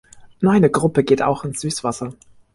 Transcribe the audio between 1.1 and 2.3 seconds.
auch ins Süßwasser.